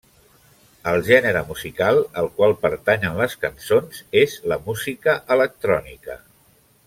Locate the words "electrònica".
5.37-6.17